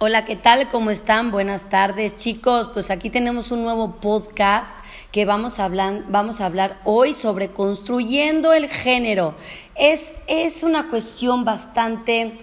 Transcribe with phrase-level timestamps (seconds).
[0.00, 0.68] Hola, ¿qué tal?
[0.68, 1.32] ¿Cómo están?
[1.32, 2.70] Buenas tardes, chicos.
[2.72, 4.72] Pues aquí tenemos un nuevo podcast
[5.10, 9.34] que vamos a hablar, vamos a hablar hoy sobre construyendo el género.
[9.74, 12.38] Es, es una cuestión bastante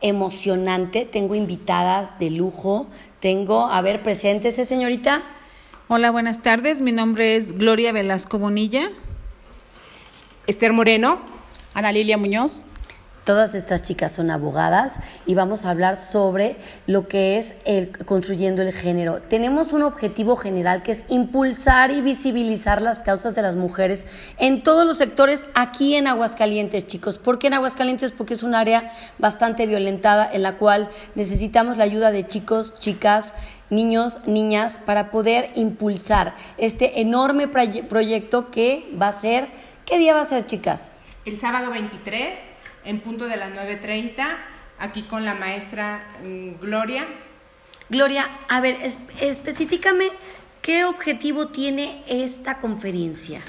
[0.00, 1.04] emocionante.
[1.04, 2.86] Tengo invitadas de lujo.
[3.20, 5.20] Tengo, a ver, preséntese, señorita.
[5.88, 6.80] Hola, buenas tardes.
[6.80, 8.90] Mi nombre es Gloria Velasco Bonilla.
[10.46, 11.20] Esther Moreno.
[11.74, 12.64] Ana Lilia Muñoz.
[13.28, 16.56] Todas estas chicas son abogadas y vamos a hablar sobre
[16.86, 19.20] lo que es el construyendo el género.
[19.20, 24.06] Tenemos un objetivo general que es impulsar y visibilizar las causas de las mujeres
[24.38, 27.18] en todos los sectores aquí en Aguascalientes, chicos.
[27.18, 28.12] ¿Por qué en Aguascalientes?
[28.12, 33.34] Porque es un área bastante violentada en la cual necesitamos la ayuda de chicos, chicas,
[33.68, 39.48] niños, niñas para poder impulsar este enorme proyecto que va a ser,
[39.84, 40.92] ¿qué día va a ser, chicas?
[41.26, 42.38] El sábado 23
[42.88, 44.26] en punto de las 9.30,
[44.78, 47.06] aquí con la maestra mm, Gloria.
[47.90, 48.78] Gloria, a ver,
[49.20, 50.06] específicame
[50.62, 53.42] qué objetivo tiene esta conferencia.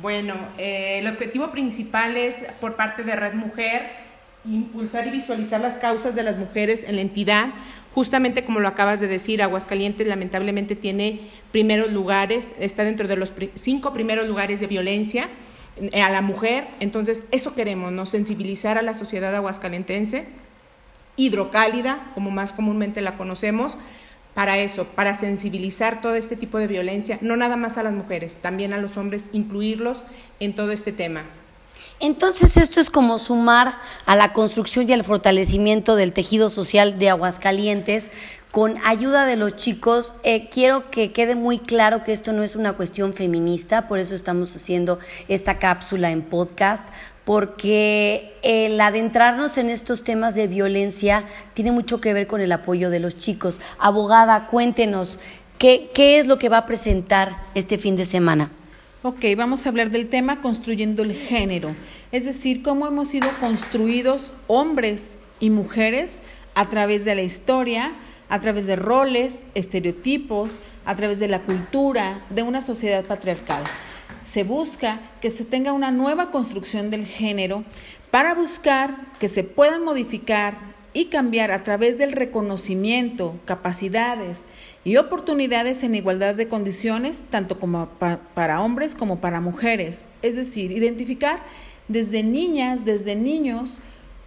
[0.00, 4.02] Bueno, eh, el objetivo principal es por parte de Red Mujer
[4.46, 7.48] impulsar y visualizar las causas de las mujeres en la entidad.
[7.92, 11.20] Justamente como lo acabas de decir, Aguascalientes lamentablemente tiene
[11.52, 15.28] primeros lugares, está dentro de los cinco primeros lugares de violencia
[15.92, 16.68] a la mujer.
[16.80, 18.06] Entonces, eso queremos, ¿no?
[18.06, 20.26] Sensibilizar a la sociedad aguascalentense,
[21.16, 23.78] hidrocálida, como más comúnmente la conocemos,
[24.34, 28.36] para eso, para sensibilizar todo este tipo de violencia, no nada más a las mujeres,
[28.36, 30.02] también a los hombres, incluirlos
[30.40, 31.22] en todo este tema.
[32.00, 37.08] Entonces esto es como sumar a la construcción y al fortalecimiento del tejido social de
[37.08, 38.10] Aguascalientes
[38.50, 40.14] con ayuda de los chicos.
[40.22, 44.14] Eh, quiero que quede muy claro que esto no es una cuestión feminista, por eso
[44.14, 46.86] estamos haciendo esta cápsula en podcast,
[47.24, 52.90] porque el adentrarnos en estos temas de violencia tiene mucho que ver con el apoyo
[52.90, 53.60] de los chicos.
[53.78, 55.18] Abogada, cuéntenos,
[55.58, 58.50] ¿qué, qué es lo que va a presentar este fin de semana?
[59.06, 61.76] Ok, vamos a hablar del tema construyendo el género,
[62.10, 66.20] es decir, cómo hemos sido construidos hombres y mujeres
[66.54, 67.92] a través de la historia,
[68.30, 73.62] a través de roles, estereotipos, a través de la cultura de una sociedad patriarcal.
[74.22, 77.62] Se busca que se tenga una nueva construcción del género
[78.10, 80.56] para buscar que se puedan modificar
[80.94, 84.44] y cambiar a través del reconocimiento, capacidades
[84.84, 87.88] y oportunidades en igualdad de condiciones, tanto como
[88.34, 90.04] para hombres como para mujeres.
[90.22, 91.42] Es decir, identificar
[91.88, 93.80] desde niñas, desde niños,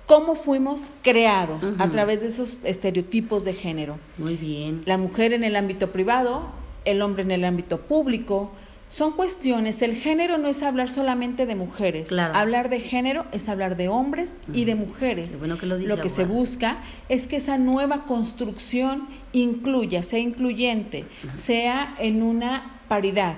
[0.07, 3.99] cómo fuimos creados a través de esos estereotipos de género.
[4.17, 4.81] Muy bien.
[4.85, 6.49] La mujer en el ámbito privado,
[6.85, 8.51] el hombre en el ámbito público.
[8.89, 12.11] Son cuestiones, el género no es hablar solamente de mujeres.
[12.11, 15.39] Hablar de género es hablar de hombres y de mujeres.
[15.39, 16.77] Bueno que lo, lo, que se busca
[17.09, 23.37] es que esa nueva construcción incluya, sea incluyente, sea en una paridad.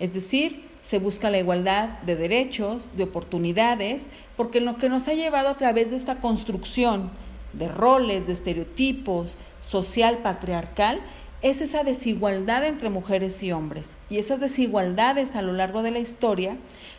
[0.00, 5.14] Es decir, se busca la igualdad de derechos, de oportunidades, porque lo que nos ha
[5.14, 7.10] llevado a través de esta construcción
[7.52, 11.00] de roles, de estereotipos, social patriarcal,
[11.42, 13.96] es esa desigualdad entre mujeres y hombres.
[14.10, 16.56] Y esas desigualdades a lo largo de la historia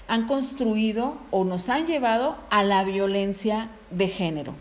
[0.08, 4.56] han construido o nos han llevado a la violencia de género.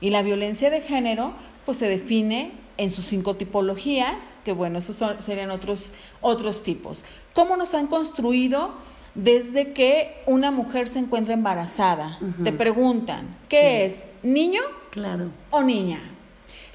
[0.00, 1.34] Y la violencia de género
[1.64, 7.04] pues se define en sus cinco tipologías, que bueno, esos serían otros, otros tipos.
[7.32, 8.74] ¿Cómo nos han construido
[9.14, 12.18] desde que una mujer se encuentra embarazada?
[12.42, 14.04] Te preguntan, ¿qué es?
[14.22, 14.60] ¿Niño?
[14.90, 15.30] Claro.
[15.50, 16.00] ¿O niña?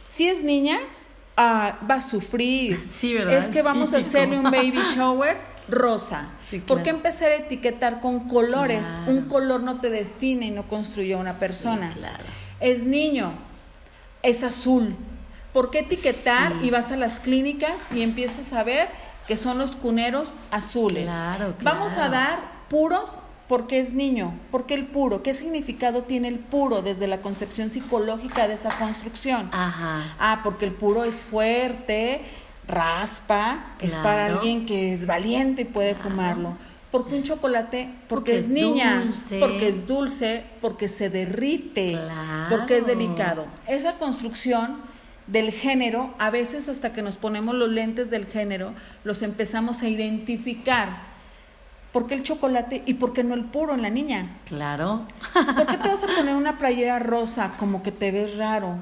[0.06, 0.80] Si es niña,
[1.40, 2.80] ah, va a sufrir.
[2.94, 3.34] Sí, ¿verdad?
[3.34, 5.38] Es que vamos a hacerle un baby shower
[5.70, 6.30] rosa.
[6.68, 8.98] ¿Por qué empezar a etiquetar con colores?
[9.08, 11.92] Un color no te define y no construye a una persona.
[11.96, 12.24] claro.
[12.60, 13.32] Es niño,
[14.22, 14.96] es azul.
[15.54, 18.90] ¿Por qué etiquetar y vas a las clínicas y empiezas a ver
[19.28, 21.06] que son los cuneros azules?
[21.06, 22.40] Claro, Vamos a dar
[22.70, 24.40] puros porque es niño.
[24.52, 25.24] ¿Por qué el puro?
[25.24, 29.50] ¿Qué significado tiene el puro desde la concepción psicológica de esa construcción?
[29.52, 30.16] Ajá.
[30.20, 32.22] Ah, porque el puro es fuerte,
[32.68, 36.56] raspa, es para alguien que es valiente y puede fumarlo.
[36.92, 42.00] Porque un chocolate, porque, es, niña, porque es dulce, porque se derrite,
[42.50, 43.48] porque es delicado.
[43.68, 44.78] Esa construcción
[45.26, 48.74] del género, a veces hasta que nos ponemos los lentes del género,
[49.04, 51.09] los empezamos a identificar.
[51.92, 54.38] ¿Por qué el chocolate y por qué no el puro en la niña?
[54.46, 55.06] Claro.
[55.34, 58.76] ¿Por qué te vas a poner una playera rosa como que te ves raro?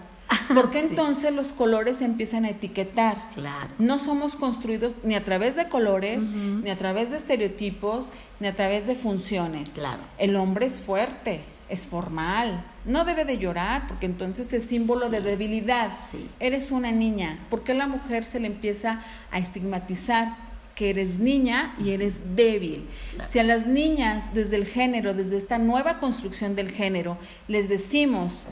[0.53, 3.29] ¿Por qué entonces los colores empiezan a etiquetar?
[3.33, 3.69] Claro.
[3.77, 8.11] No somos construidos ni a través de colores, ni a través de estereotipos,
[8.41, 9.69] ni a través de funciones.
[9.69, 10.01] Claro.
[10.17, 15.19] El hombre es fuerte, es formal, No debe de llorar porque entonces es símbolo de
[15.19, 15.91] debilidad.
[16.39, 17.39] Eres una niña.
[17.49, 19.01] ¿Por qué la mujer se le empieza
[19.31, 20.46] a estigmatizar?
[20.77, 22.87] Que eres niña y eres débil.
[23.25, 28.45] Si a las niñas desde el género, desde esta nueva construcción del género, les decimos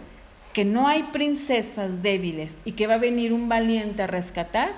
[0.51, 4.73] que no hay princesas débiles y que va a venir un valiente a rescatar,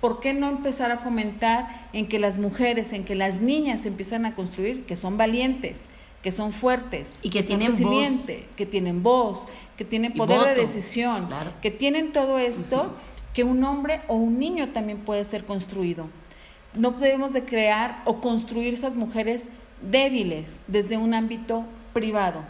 [0.00, 4.24] ¿por qué no empezar a fomentar en que las mujeres, en que las niñas empiezan
[4.24, 5.88] a construir que son valientes?
[6.22, 8.08] que son fuertes, y que, tienen voz.
[8.56, 9.46] que tienen voz,
[9.76, 11.28] que tienen poder de decisión,
[11.62, 12.96] que tienen todo esto
[13.32, 16.08] que un hombre o un niño también puede ser construido.
[16.76, 19.50] No debemos de crear o construir esas mujeres
[19.82, 22.42] débiles desde un ámbito privado.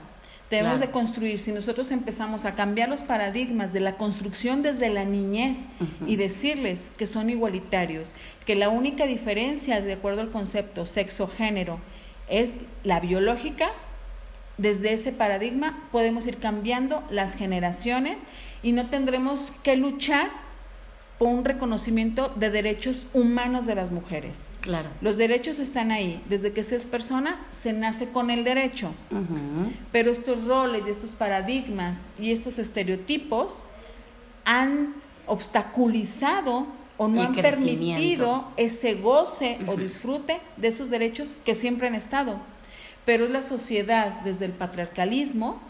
[0.51, 5.05] Debemos de construir, si nosotros empezamos a cambiar los paradigmas de la construcción desde la
[5.05, 5.59] niñez
[6.07, 8.15] y decirles que son igualitarios,
[8.45, 11.81] que la única diferencia, de acuerdo al concepto sexo-género,
[12.29, 13.73] es la biológica,
[14.57, 18.23] desde ese paradigma podemos ir cambiando las generaciones
[18.63, 20.31] y no tendremos que luchar
[21.19, 24.49] por un reconocimiento de derechos humanos de las mujeres.
[24.61, 24.91] Claro.
[25.01, 26.23] Los derechos están ahí.
[26.29, 28.93] Desde que se es persona, se nace con el derecho.
[29.93, 33.63] Pero estos roles y estos paradigmas y estos estereotipos
[34.45, 34.95] han
[35.27, 36.67] obstaculizado
[36.99, 42.41] o no han permitido ese goce o disfrute de esos derechos que siempre han estado.
[43.05, 45.61] Pero la sociedad desde el patriarcalismo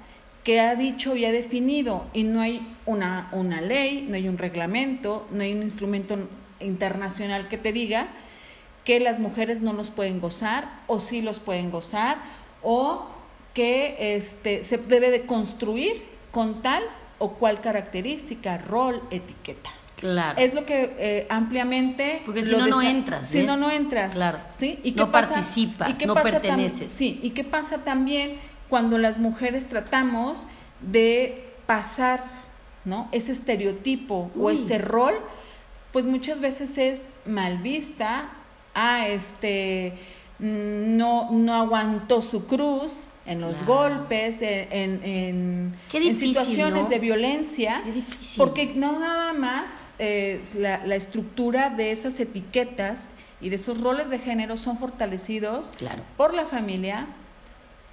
[0.46, 4.38] que ha dicho y ha definido y no hay una, una ley, no hay un
[4.38, 6.16] reglamento, no hay un instrumento
[6.60, 8.06] internacional que te diga
[8.84, 12.18] que las mujeres no los pueden gozar o sí los pueden gozar
[12.62, 13.08] o
[13.54, 16.84] que este, se debe de construir con tal
[17.18, 19.70] o cual característica, rol, etiqueta.
[19.96, 20.38] Claro.
[20.38, 22.22] Es lo que eh, ampliamente...
[22.24, 23.28] Porque si no, no entras.
[23.28, 24.14] Si no, no entras.
[24.14, 24.38] Claro.
[24.56, 24.78] ¿sí?
[24.84, 26.92] ¿Y no participas, no perteneces.
[26.92, 30.46] Sí, ¿y qué pasa también cuando las mujeres tratamos
[30.80, 32.24] de pasar
[32.84, 33.08] ¿no?
[33.12, 35.14] ese estereotipo o ese rol?
[35.92, 38.30] Pues muchas veces es mal vista,
[38.74, 39.94] ah, este,
[40.38, 47.82] mm, no, no aguantó su cruz, en los golpes, en, en, en situaciones de violencia,
[48.36, 53.08] porque no nada más eh, la, la, estructura de esas etiquetas
[53.40, 55.72] y de esos roles de género son fortalecidos
[56.16, 57.08] por la familia,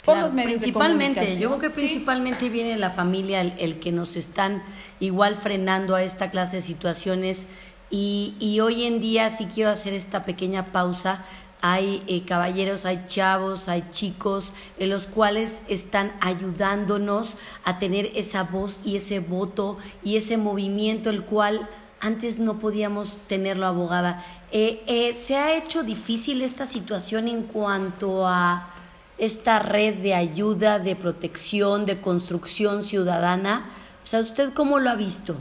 [0.04, 3.92] por los medios principalmente, de Yo creo que principalmente viene la familia el, el, que
[3.92, 4.64] nos están
[5.00, 7.48] igual frenando a esta clase de situaciones
[7.90, 11.24] y, y hoy en día sí quiero hacer esta pequeña pausa
[11.66, 18.44] hay eh, caballeros, hay chavos, hay chicos, en los cuales están ayudándonos a tener esa
[18.44, 21.70] voz y ese voto y ese movimiento, el cual
[22.02, 24.26] antes no podíamos tenerlo, abogada.
[24.52, 28.73] Eh, eh, ¿Se ha hecho difícil esta situación en cuanto a
[29.18, 33.70] esta red de ayuda, de protección, de construcción ciudadana?
[34.04, 35.36] O sea, ¿usted cómo lo ha visto?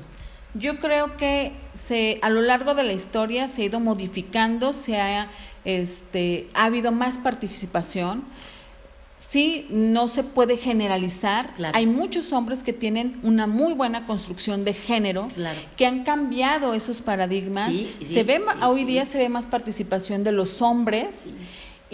[0.55, 5.01] Yo creo que se, a lo largo de la historia se ha ido modificando, se
[5.01, 5.31] ha,
[5.65, 8.25] este, ha habido más participación.
[9.17, 11.55] Sí, no se puede generalizar.
[11.75, 15.29] Hay muchos hombres que tienen una muy buena construcción de género,
[15.77, 17.75] que han cambiado esos paradigmas.
[18.03, 21.33] se ve, hoy día se ve más participación de los hombres.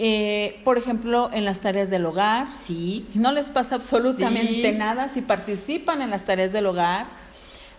[0.01, 2.47] Eh, por ejemplo, en las tareas del hogar.
[2.57, 3.05] Sí.
[3.13, 7.19] No les pasa absolutamente nada si participan en las tareas del hogar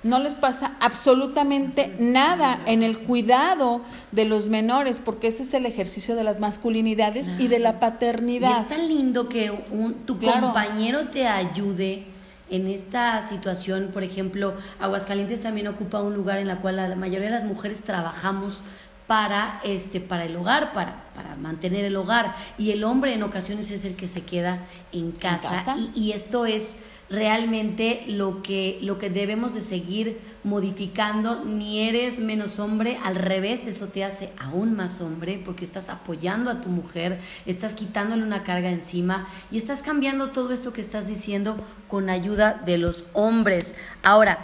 [0.03, 5.67] no les pasa absolutamente nada en el cuidado de los menores, porque ese es el
[5.67, 8.51] ejercicio de las masculinidades y de la paternidad.
[8.51, 12.05] Y es tan lindo que un, tu compañero te ayude
[12.49, 13.91] en esta situación.
[13.93, 17.81] Por ejemplo, Aguascalientes también ocupa un lugar en la cual la mayoría de las mujeres
[17.83, 18.63] trabajamos
[19.11, 23.73] para este para el hogar, para, para mantener el hogar y el hombre en ocasiones
[23.73, 24.61] es el que se queda
[24.93, 31.45] en casa, y esto es realmente lo que, lo que debemos de seguir modificando.
[31.45, 36.49] Ni eres menos hombre, al revés, eso te hace aún más hombre porque estás apoyando
[36.49, 41.09] a tu mujer, estás quitándole una carga encima y estás cambiando todo esto que estás
[41.09, 41.57] diciendo
[41.89, 43.75] con ayuda de los hombres.
[44.05, 44.39] Ahora,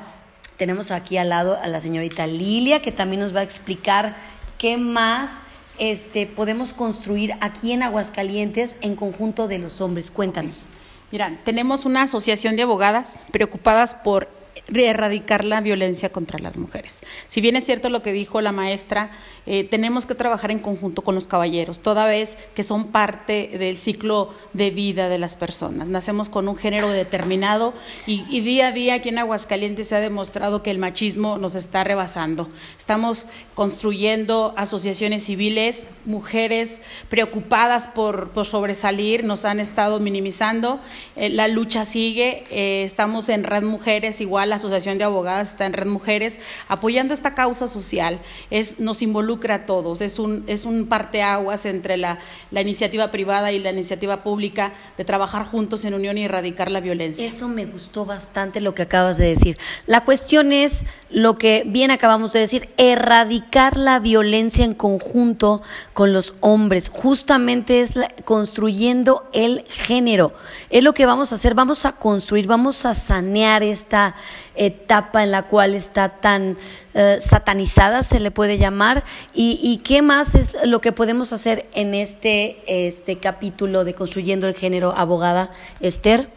[0.56, 4.16] tenemos aquí al lado a la señorita Lilia que también nos va a explicar
[4.58, 5.40] qué más
[5.78, 10.10] este, podemos construir aquí en Aguascalientes en conjunto de los hombres.
[10.10, 10.64] Cuéntanos.
[11.12, 14.28] Mira, tenemos una asociación de abogadas preocupadas por
[14.74, 17.00] erradicar la violencia contra las mujeres.
[17.28, 19.10] Si bien es cierto lo que dijo la maestra,
[19.46, 23.76] eh, tenemos que trabajar en conjunto con los caballeros, toda vez que son parte del
[23.76, 25.88] ciclo de vida de las personas.
[25.88, 27.74] Nacemos con un género determinado
[28.06, 31.84] y, día a día aquí en Aguascalientes se ha demostrado que el machismo nos está
[31.84, 32.48] rebasando.
[32.76, 40.80] Estamos construyendo asociaciones civiles, mujeres preocupadas por, por sobresalir, nos han estado minimizando.
[41.14, 45.72] Eh, la lucha sigue, eh, estamos en Red Mujeres, igual Asociación de Abogadas está en
[45.72, 48.18] Red Mujeres, apoyando esta causa social.
[48.50, 52.18] Es, nos involucra a todos, es un, es un parteaguas entre la,
[52.50, 56.80] la iniciativa privada y la iniciativa pública de trabajar juntos en unión y erradicar la
[56.80, 57.26] violencia.
[57.26, 59.58] Eso me gustó bastante lo que acabas de decir.
[59.86, 66.12] La cuestión es lo que bien acabamos de decir, erradicar la violencia en conjunto con
[66.12, 66.90] los hombres.
[66.92, 67.94] Justamente es
[68.24, 70.34] construyendo el género.
[70.70, 74.14] Es lo que vamos a hacer, vamos a construir, vamos a sanear esta
[74.56, 76.56] etapa en la cual está tan
[76.94, 81.66] eh, satanizada, se le puede llamar, y, y, qué más es lo que podemos hacer
[81.72, 86.30] en este, este capítulo de Construyendo el Género, abogada Esther.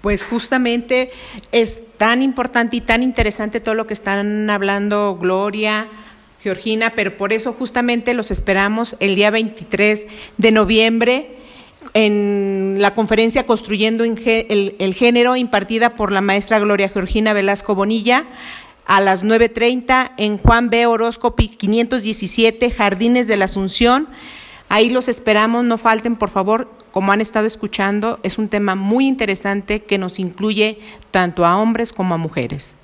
[0.00, 1.12] Pues justamente
[1.52, 5.88] es tan importante y tan interesante todo lo que están hablando Gloria,
[6.42, 10.06] Georgina, pero por eso justamente los esperamos el día 23
[10.38, 11.36] de noviembre
[11.94, 18.24] en la conferencia Construyendo el, Género, impartida por la maestra Gloria Georgina Velasco Bonilla,
[18.86, 20.86] a las 9.30 en Juan B.
[20.86, 24.08] Horóscopi 517, Jardines de la Asunción.
[24.68, 29.06] Ahí los esperamos, no falten, por favor, como han estado escuchando, es un tema muy
[29.06, 30.78] interesante que nos incluye
[31.10, 32.74] tanto a hombres como a mujeres.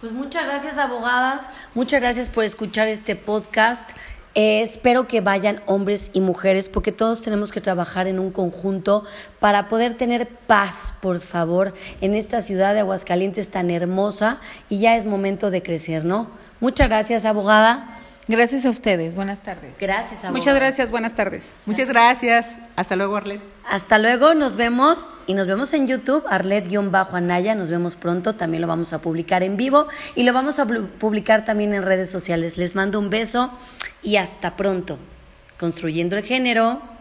[0.00, 1.50] Pues muchas gracias, abogadas.
[1.74, 3.90] Muchas gracias por escuchar este podcast.
[4.34, 9.04] Espero que vayan hombres y mujeres porque todos tenemos que trabajar en un conjunto
[9.40, 14.96] para poder tener paz, por favor, en esta ciudad de Aguascalientes tan hermosa y ya
[14.96, 16.28] es momento de crecer, ¿no?
[16.60, 17.97] Muchas gracias, abogada.
[18.28, 19.16] Gracias a ustedes.
[19.16, 19.72] Buenas tardes.
[19.80, 20.32] Gracias, abogada.
[20.32, 20.90] Muchas gracias.
[20.90, 21.48] Buenas tardes.
[21.64, 22.60] Muchas gracias.
[22.76, 23.40] Hasta luego, Arlet.
[23.66, 24.34] Hasta luego.
[24.34, 26.24] Nos vemos y nos vemos en YouTube.
[26.28, 27.54] Arlet-Anaya.
[27.54, 28.34] Nos vemos pronto.
[28.34, 32.10] También lo vamos a publicar en vivo y lo vamos a publicar también en redes
[32.10, 32.58] sociales.
[32.58, 33.50] Les mando un beso
[34.02, 34.98] y hasta pronto.
[35.58, 36.97] Construyendo el género.